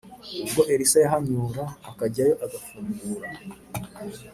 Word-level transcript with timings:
ubwo 0.43 0.61
Elisa 0.73 0.97
yahanyura 1.05 1.63
akajyayo 1.89 2.33
agafungura 2.45 3.29